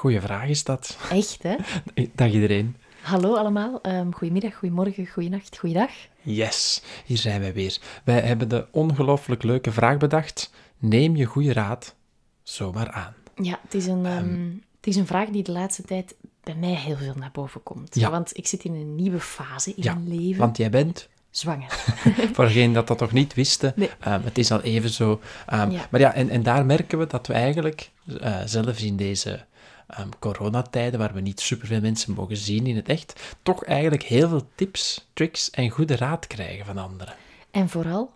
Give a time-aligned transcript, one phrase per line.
[0.00, 0.96] Goeie vraag is dat.
[1.10, 1.56] Echt, hè?
[2.14, 2.76] Dag iedereen.
[3.02, 5.90] Hallo allemaal, um, goedemiddag, goedemorgen, goedenacht, goeiedag.
[6.22, 7.78] Yes, hier zijn wij weer.
[8.04, 10.50] Wij hebben de ongelooflijk leuke vraag bedacht.
[10.78, 11.94] Neem je goede raad
[12.42, 13.14] zomaar aan.
[13.34, 16.74] Ja, het is, een, um, het is een vraag die de laatste tijd bij mij
[16.74, 17.94] heel veel naar boven komt.
[17.94, 18.10] Ja.
[18.10, 20.40] Want ik zit in een nieuwe fase in Ja, mijn leven.
[20.40, 21.70] Want jij bent, Zwanger.
[22.34, 23.90] voor degenen dat dat nog niet wisten, Nee.
[24.00, 25.20] ehm, het is al even zo.
[25.46, 25.86] ehm, Ja.
[25.90, 27.90] Maar ja, en, en daar merken we dat we eigenlijk
[28.20, 29.44] eh, zelfs in deze
[29.90, 34.28] ehm, coronatijden, waar we niet superveel mensen mogen zien in het echt, toch eigenlijk heel
[34.28, 37.14] veel tips, tricks en goede raad krijgen van anderen.
[37.50, 38.10] En vooral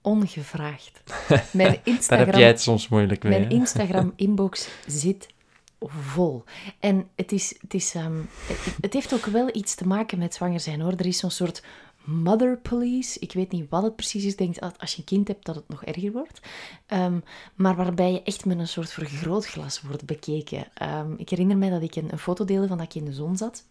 [0.00, 1.02] ongevraagd.
[1.28, 3.38] Mijn Daar heb Instagram, jij het soms moeilijk mee.
[3.38, 3.50] mijn?
[3.50, 5.26] Instagram-inbox zit
[5.80, 6.44] vol.
[6.80, 8.20] En het, is, het, is, ehm,
[8.80, 10.92] het heeft ook wel iets te maken met zwanger zijn, hoor.
[10.92, 11.62] Er is zo'n soort
[12.04, 13.18] mother police.
[13.18, 14.32] Ik weet niet wat het precies is.
[14.32, 16.40] Ik denk dat als je een kind hebt, dat het nog erger wordt.
[16.86, 17.18] Ehm,
[17.54, 20.66] maar waarbij je echt met een soort vergrootglas wordt bekeken.
[20.74, 23.12] Ehm, ik herinner mij dat ik een, een foto deelde van dat ik in de
[23.12, 23.64] zon zat.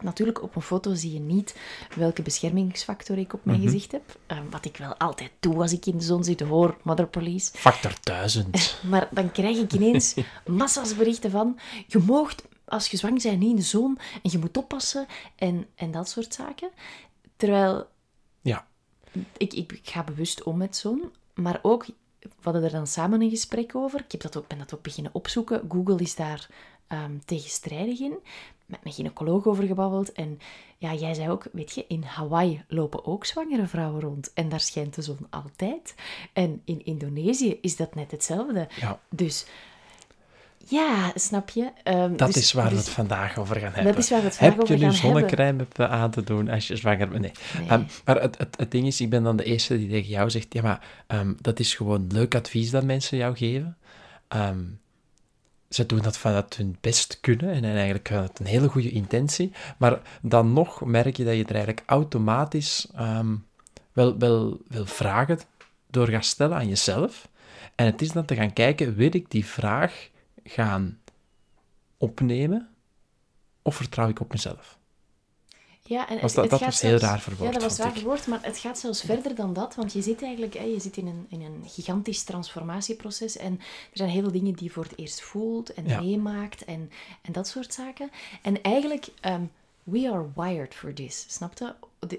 [0.00, 1.56] Natuurlijk, op een foto zie je niet
[1.96, 4.18] welke beschermingsfactor ik op mijn gezicht heb.
[4.26, 7.50] Ehm, wat ik wel altijd doe als ik in de zon zit, hoor, mother police.
[7.54, 8.76] Factor 1000.
[8.90, 10.14] Maar dan krijg ik ineens
[10.46, 11.58] massa's berichten van...
[11.86, 15.06] Je moogt, als je zwanger bent, niet in de zon en je moet oppassen
[15.36, 16.70] en, en dat soort zaken.
[17.36, 17.86] Terwijl
[18.40, 18.66] Ja,
[19.36, 21.86] ik, ik, ik ga bewust om met zon, maar ook...
[22.20, 24.00] We hadden er dan samen een gesprek over.
[24.00, 25.62] Ik heb dat ook, ben dat ook beginnen opzoeken.
[25.68, 26.48] Google is daar
[26.86, 28.18] ehm, tegenstrijdig in.
[28.66, 30.12] Met mijn gynaecoloog over gebabbeld.
[30.12, 30.38] En
[30.78, 34.32] ja, jij zei ook, weet je, in Hawaii lopen ook zwangere vrouwen rond.
[34.32, 35.94] En daar schijnt de zon altijd.
[36.32, 38.68] En in Indonesië is dat net hetzelfde.
[38.76, 39.46] ja, Dus
[40.68, 41.70] ja, snap je?
[42.16, 43.96] Dat dus- is waar we het vandaag over gaan hebben.
[43.96, 46.66] is waar we het vandaag Heb over je nu gaan zonnecrème aan te doen als
[46.66, 47.20] je zwanger bent?
[47.20, 47.32] Nee.
[47.58, 47.68] Nee.
[47.68, 50.30] Ehm, maar het, het, het ding is, ik ben dan de eerste die tegen jou
[50.30, 53.76] zegt, ja, maar ehm, dat is gewoon leuk advies dat mensen jou geven.
[54.28, 54.64] Ehm,
[55.68, 59.52] ze doen dat vanuit hun best kunnen en eigenlijk vanuit een hele goede intentie.
[59.76, 62.86] Maar dan nog merk je dat je er eigenlijk automatisch
[63.92, 65.38] wel, wel, wel vragen
[65.90, 67.28] door gaat stellen aan jezelf.
[67.74, 70.08] En het is dan te gaan kijken, wil ik die vraag
[70.46, 71.00] gaan
[71.96, 72.68] opnemen
[73.62, 74.78] of vertrouw ik op mezelf?
[75.82, 77.78] Ja, en Was het, dat- het dat gaat was heel raar verwoord, Ja, dat was
[77.78, 79.74] raar verwoord, maar het gaat zelfs verder dan dat.
[79.74, 83.36] Want je zit eigenlijk hè, je zit in, een, in een gigantisch transformatieproces.
[83.36, 86.00] En er zijn heel veel dingen die je voor het eerst voelt en Ja.
[86.00, 86.90] meemaakt en,
[87.22, 88.10] en dat soort zaken.
[88.42, 89.42] En eigenlijk, ehm,
[89.82, 91.24] we are wired for this.
[91.28, 91.74] Snap je?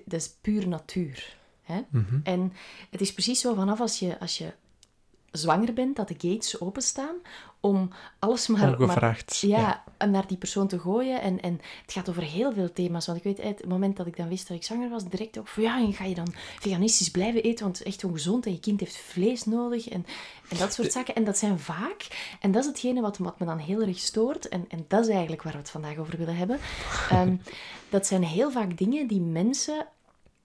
[0.05, 1.35] Dat is puur natuur.
[1.63, 1.81] Hè?
[1.89, 2.19] Mhm.
[2.23, 2.53] En
[2.89, 4.53] het is precies zo vanaf als je, als je
[5.37, 7.15] zwanger bent, dat de gates openstaan
[7.59, 7.89] om
[8.19, 8.59] alles maar...
[8.87, 8.99] maar-
[9.41, 11.21] ja, naar die persoon te gooien.
[11.21, 13.06] En, en het gaat over heel veel thema's.
[13.06, 15.39] Want ik weet, eh, het moment dat ik dan wist dat ik zwanger was, direct
[15.39, 18.45] ook van ja, en ga je dan veganistisch blijven eten, want het is echt ongezond
[18.45, 20.06] en je kind heeft vlees nodig en,
[20.50, 21.15] en dat soort zaken.
[21.15, 22.07] En dat zijn vaak,
[22.41, 25.12] en dat is hetgene wat, wat me dan heel erg stoort, en, en dat is
[25.12, 26.59] eigenlijk waar we het vandaag over willen hebben.
[27.09, 27.35] Ehm,
[27.89, 29.88] dat zijn heel vaak dingen die mensen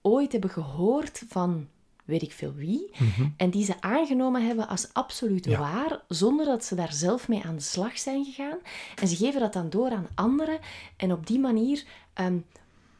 [0.01, 1.67] ooit hebben gehoord van
[2.05, 2.91] weet ik veel wie,
[3.37, 5.59] en die ze aangenomen hebben als absoluut Ja.
[5.59, 8.57] waar, zonder dat ze daar zelf mee aan de slag zijn gegaan.
[9.01, 10.59] En ze geven dat dan door aan anderen,
[10.97, 11.83] en op die manier
[12.13, 12.37] ehm,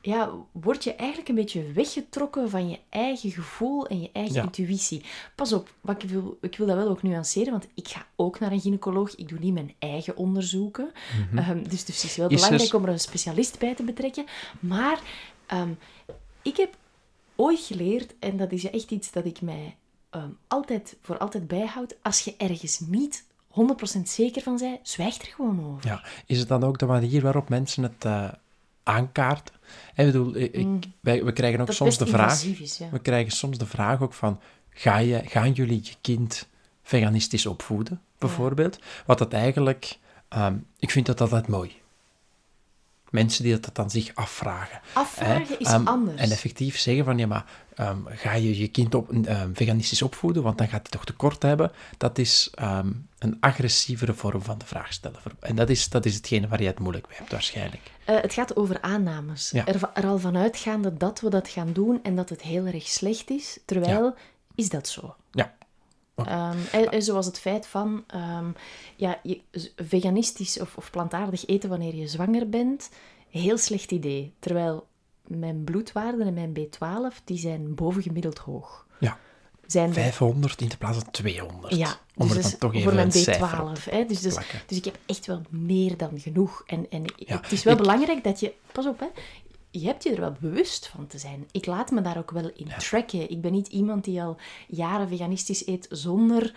[0.01, 4.41] ja, word je eigenlijk een beetje weggetrokken van je eigen gevoel en je eigen Ja.
[4.44, 5.03] intuïtie.
[5.35, 8.39] Pas op, wat ik, wil, ik wil dat wel ook nuanceren, want ik ga ook
[8.39, 9.15] naar een gynaecoloog.
[9.15, 10.91] Ik doe niet mijn eigen onderzoeken.
[11.35, 12.35] Ehm, dus, dus het is wel Mhm.
[12.35, 14.25] Er- belangrijk om er een specialist bij te betrekken.
[14.59, 14.99] Maar
[15.45, 15.69] ehm,
[16.41, 16.75] ik heb
[17.35, 19.75] ooit geleerd, en dat is echt iets dat ik mij
[20.09, 23.25] ehm, altijd, voor altijd bijhoud, als je ergens niet
[23.97, 25.88] 100% zeker van bent, zwijg er gewoon over.
[25.89, 26.03] Ja.
[26.25, 28.30] Is het dan ook de manier waarop mensen het eh,
[28.83, 29.56] aankaarten?
[29.95, 32.44] Ik bedoel, ik, ik- wij, we krijgen ook dat soms de vraag...
[32.44, 32.89] is, ja.
[32.89, 34.39] We krijgen soms de vraag ook van,
[34.69, 36.47] ga je, gaan jullie je kind
[36.83, 38.80] veganistisch opvoeden, bijvoorbeeld?
[39.06, 39.97] Wat dat eigenlijk,
[40.30, 41.81] ehm, ik vind dat altijd mooi.
[43.13, 44.81] Mensen die dat dan zich afvragen.
[44.94, 46.21] Afvragen is Ehm, anders.
[46.21, 47.45] En effectief zeggen van, ja, maar
[47.75, 51.42] ehm, ga je je kind op, ehm, veganistisch opvoeden, want dan gaat hij toch tekort
[51.44, 51.71] hebben.
[51.98, 52.51] Dat is
[53.19, 55.19] een agressievere vorm van de vraag stellen.
[55.39, 57.92] En dat is, dat is hetgene waar je het moeilijk mee hebt, waarschijnlijk.
[58.06, 59.50] Eh, het gaat over aannames.
[59.50, 59.66] Ja.
[59.66, 62.88] Er, er al van uitgaande dat we dat gaan doen en dat het heel erg
[62.88, 64.16] slecht is, terwijl
[64.56, 65.16] is dat zo.
[66.15, 68.51] Ehm, en, en zoals het feit van ehm,
[68.95, 69.42] ja, je,
[69.75, 72.89] veganistisch of, of plantaardig eten wanneer je zwanger bent,
[73.30, 74.33] heel slecht idee.
[74.39, 74.88] Terwijl
[75.27, 78.86] mijn bloedwaarden en mijn B12 die zijn bovengemiddeld hoog.
[79.00, 79.18] Ja.
[79.68, 81.75] Zijn er- 500 in de plaats van 200.
[81.75, 83.83] ja, Om dus er dan toch even voor mijn een cijfer op B12.
[83.83, 84.06] Hè?
[84.06, 84.36] Dus, dus,
[84.68, 86.63] dus ik heb echt wel meer dan genoeg.
[86.66, 88.54] En, en Ja, het is wel ik- belangrijk dat je...
[88.71, 89.06] Pas op, hè.
[89.75, 91.47] Je hebt je er wel bewust van te zijn.
[91.51, 93.29] Ik laat me daar ook wel in tracken.
[93.31, 94.37] Ik ben niet iemand die al
[94.67, 96.53] jaren veganistisch eet zonder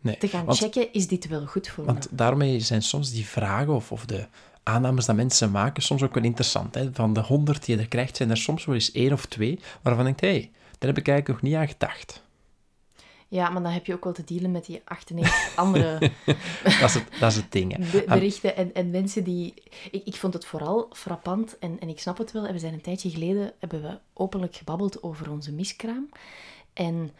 [0.00, 1.92] Nee, te gaan want- checken, is dit wel goed voor me?
[1.92, 4.26] Want daarmee zijn soms die vragen of, of de
[4.62, 6.74] aannames dat mensen maken soms ook wel interessant.
[6.74, 6.88] Hè?
[6.92, 9.58] Van de honderd die je er krijgt, zijn er soms wel eens één of twee
[9.82, 12.22] waarvan je denkt, hé, hey, daar heb ik eigenlijk nog niet aan gedacht.
[13.32, 15.98] Ja, maar dan heb je ook wel te dealen met die 98 andere
[16.62, 17.76] Dat is het, dat is het ding.
[17.76, 17.90] hè.
[17.98, 19.54] be- berichten en, en mensen die...
[19.90, 22.72] Ik, ik vond het vooral frappant, en, en ik snap het wel, en we zijn
[22.72, 26.08] een tijdje geleden, hebben we openlijk gebabbeld over onze miskraam.
[26.72, 27.10] En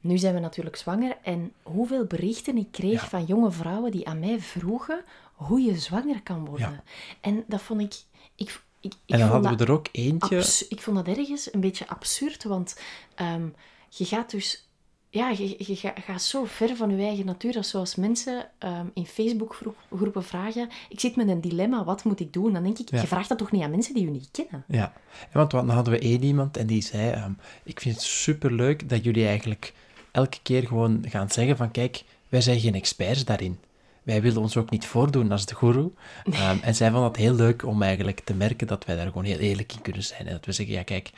[0.00, 3.08] nu zijn we natuurlijk zwanger, en hoeveel berichten ik kreeg Ja.
[3.08, 6.70] van jonge vrouwen die aan mij vroegen hoe je zwanger kan worden.
[6.70, 6.82] Ja.
[7.20, 7.94] En dat vond ik...
[8.34, 10.66] ik, ik, ik en dan vond hadden dat we er ook eentje...
[10.68, 12.80] ik vond dat ergens een beetje absurd, want
[13.14, 13.48] ehm,
[13.88, 14.64] je gaat dus...
[15.12, 18.86] Ja, je, je ga- gaat zo ver van je eigen natuur, dat zoals mensen ehm,
[18.94, 22.52] in Facebook-groepen vragen, ik zit met een dilemma, wat moet ik doen?
[22.52, 23.00] Dan denk ik, Ja.
[23.00, 24.64] je vraagt dat toch niet aan mensen die je niet kennen?
[24.68, 24.92] Ja,
[25.32, 29.04] want dan hadden we één iemand en die zei, ehm, ik vind het superleuk dat
[29.04, 29.72] jullie eigenlijk
[30.10, 33.58] elke keer gewoon gaan zeggen van, kijk, wij zijn geen experts daarin.
[34.02, 35.90] Wij willen ons ook niet voordoen als de goeroe.
[36.24, 39.24] Ehm, en zij vond het heel leuk om eigenlijk te merken dat wij daar gewoon
[39.24, 40.26] heel eerlijk in kunnen zijn.
[40.26, 41.10] En dat we zeggen, ja kijk,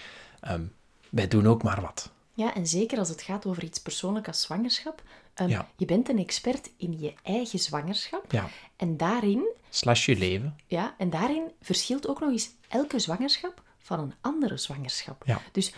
[1.10, 2.11] wij doen ook maar wat.
[2.34, 5.02] Ja, en zeker als het gaat over iets persoonlijk als zwangerschap.
[5.34, 5.68] ehm, Ja.
[5.76, 8.32] Je bent een expert in je eigen zwangerschap.
[8.32, 10.56] Ja, En daarin, slash je leven.
[10.66, 15.22] ja, en daarin verschilt ook nog eens elke zwangerschap van een andere zwangerschap.
[15.26, 15.40] Ja.
[15.52, 15.74] Dus,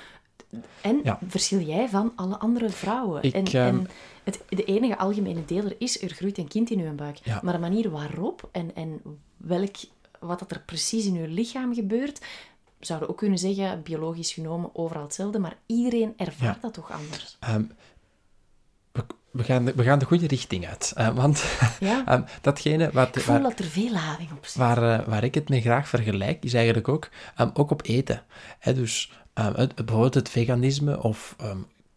[0.80, 1.18] en Ja.
[1.28, 3.22] verschil jij van alle andere vrouwen.
[3.22, 3.88] Ik, en ehm, en
[4.24, 7.16] het, de enige algemene deler is, er groeit een kind in uw buik.
[7.22, 7.40] Ja.
[7.42, 9.00] Maar de manier waarop en, en
[9.36, 9.76] welk,
[10.20, 12.20] wat dat er precies in uw lichaam gebeurt,
[12.86, 16.60] zouden ook kunnen zeggen, biologisch genomen, overal hetzelfde, maar iedereen ervaart Ja.
[16.60, 17.36] dat toch anders.
[17.40, 17.62] Ehm,
[18.92, 20.92] we, we, gaan de, we gaan de goede richting uit.
[20.96, 21.44] Eh, want
[21.80, 22.02] Ja.
[22.06, 24.54] ehm, datgene wat, Ik voel waar, dat er veel lading op zit.
[24.54, 28.22] Waar, eh, waar ik het mee graag vergelijk, is eigenlijk ook, ehm, ook op eten.
[28.60, 31.36] Dus het, bijvoorbeeld het veganisme of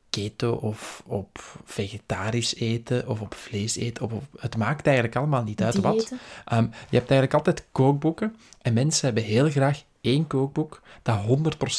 [0.10, 4.04] keto of op vegetarisch eten of op vlees eten.
[4.04, 6.08] Of op, het maakt eigenlijk allemaal niet uit wat.
[6.10, 6.56] Je
[6.98, 11.20] hebt eigenlijk altijd kookboeken en mensen hebben heel graag één kookboek dat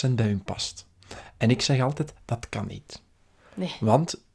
[0.09, 0.87] 100% bij hun past.
[1.37, 3.03] En ik zeg altijd, dat kan niet.
[3.55, 3.77] Nee.
[3.81, 4.27] Want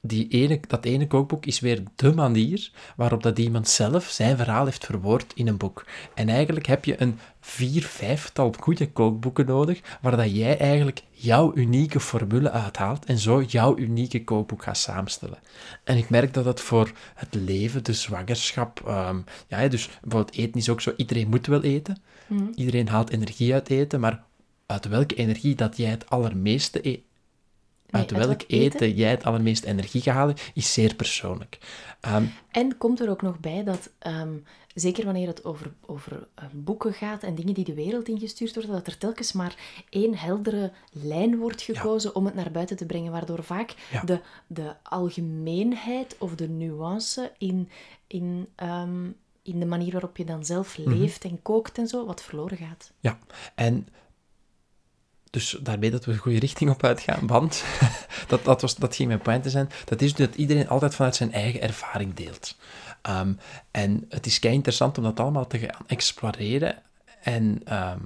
[0.00, 4.64] die ene, dat ene kookboek is weer de manier waarop dat iemand zelf zijn verhaal
[4.64, 5.84] heeft verwoord in een boek.
[6.14, 11.52] En eigenlijk heb je een vier, vijftal goede kookboeken nodig, waar dat jij eigenlijk jouw
[11.54, 15.38] unieke formule uithaalt en zo jouw unieke kookboek gaat samenstellen.
[15.84, 20.60] En ik merk dat dat voor het leven, de zwangerschap, ehm, ja, dus bijvoorbeeld eten
[20.60, 22.02] is ook zo, iedereen moet wel eten.
[22.54, 24.24] Iedereen haalt energie uit eten, maar
[24.66, 27.00] uit welke energie dat jij het allermeeste eet,
[27.90, 28.58] uit uit welk eten?
[28.58, 31.58] eten jij het allermeest energie halen, is zeer persoonlijk.
[32.00, 34.32] Ehm, En komt er ook nog bij dat, ehm,
[34.74, 38.72] zeker wanneer het over, over eh, boeken gaat en dingen die de wereld ingestuurd worden,
[38.72, 39.56] dat er telkens maar
[39.90, 44.02] één heldere lijn wordt gekozen om het naar buiten te brengen, waardoor vaak Ja.
[44.02, 47.68] de, de algemeenheid of de nuance in,
[48.06, 49.06] in, ehm,
[49.48, 50.90] in de manier waarop je dan zelf Mhm.
[50.90, 52.92] leeft en kookt en zo, wat verloren gaat.
[53.00, 53.18] ja,
[53.54, 53.88] en
[55.30, 57.64] dus daarmee dat we de goede richting op uitgaan, want
[58.28, 61.16] dat, dat, was, dat ging mijn point te zijn, dat is dat iedereen altijd vanuit
[61.16, 62.56] zijn eigen ervaring deelt.
[63.02, 63.32] Ehm,
[63.70, 66.82] en het is kei interessant om dat allemaal te gaan exploreren
[67.22, 68.00] en ehm,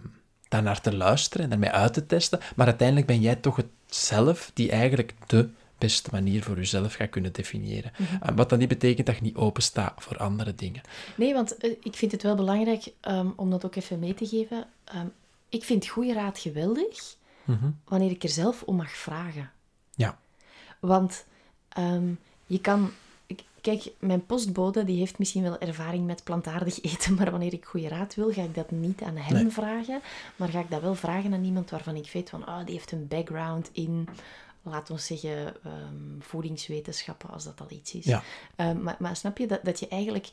[0.49, 2.41] daarnaar te luisteren en daarmee uit te testen.
[2.57, 5.49] Maar uiteindelijk ben jij toch het zelf die eigenlijk de
[5.83, 7.93] beste manier voor jezelf gaat kunnen definiëren.
[8.01, 10.83] Uh, wat dan niet betekent dat je niet open staat voor andere dingen.
[11.15, 14.27] Nee, want eh, ik vind het wel belangrijk ehm, om dat ook even mee te
[14.27, 14.67] geven.
[14.85, 15.07] Ehm,
[15.49, 17.17] ik vind goede raad geweldig
[17.85, 19.51] wanneer ik er zelf om mag vragen.
[19.95, 20.19] Ja.
[20.81, 21.25] Want
[21.69, 22.09] ehm,
[22.47, 22.91] je kan...
[23.61, 27.89] Kijk, mijn postbode die heeft misschien wel ervaring met plantaardig eten, maar wanneer ik goede
[27.89, 29.53] raad wil, ga ik dat niet aan hem Nee.
[29.53, 30.01] vragen.
[30.37, 32.93] Maar ga ik dat wel vragen aan iemand waarvan ik weet van, ah, die heeft
[32.93, 34.09] een background in,
[34.63, 38.05] laten we zeggen, ehm, voedingswetenschappen, als dat al iets is.
[38.05, 38.23] Ja.
[38.57, 40.31] Ehm, maar, maar snap je dat, dat je eigenlijk...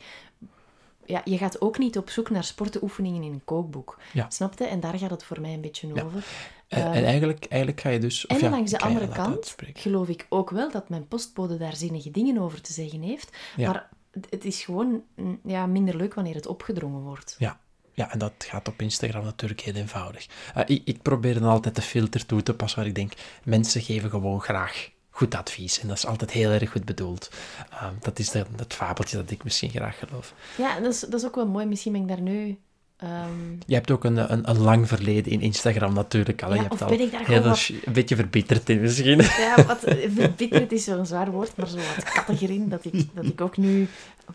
[1.05, 3.97] Ja, je gaat ook niet op zoek naar sportenoefeningen in een kookboek.
[4.13, 4.29] Ja.
[4.29, 4.65] Snap je?
[4.65, 6.25] En daar gaat het voor mij een beetje over.
[6.67, 8.27] En, en eigenlijk, eigenlijk ga je dus...
[8.27, 11.75] of En ja, langs de andere kant geloof ik ook wel dat mijn postbode daar
[11.75, 13.37] zinnige dingen over te zeggen heeft.
[13.57, 17.35] Maar het- het is gewoon mm, ja, minder leuk wanneer het opgedrongen wordt.
[17.39, 17.59] Ja.
[17.99, 20.27] Ja, en dat gaat op Instagram natuurlijk heel eenvoudig.
[20.55, 23.13] Eh, ik, ik probeer dan altijd de filter toe te passen waar ik denk,
[23.43, 25.79] mensen geven gewoon graag goed advies.
[25.79, 27.31] En dat is altijd heel erg goed bedoeld.
[27.69, 30.33] Ehm, dat is de, het fabeltje dat ik misschien graag geloof.
[30.57, 31.65] Ja, dat is, dat is ook wel mooi.
[31.65, 32.57] Misschien ben ik daar nu...
[32.99, 36.49] ehm, Je hebt ook een, een, een lang verleden in Instagram natuurlijk al.
[36.49, 39.17] Ja, je hebt of al ben ik daar heel gewoon een beetje verbitterd in misschien.
[39.17, 42.69] ja, wat eh, verbitterd is zo'n zwaar woord, maar zo wat kattiger in.
[42.69, 43.87] Dat ik, dat ik ook nu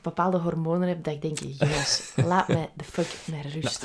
[0.03, 3.85] bepaalde hormonen heb dat ik denk, jongens, laat mij de fuck met rust.